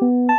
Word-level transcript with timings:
Thank 0.00 0.30
you. 0.30 0.33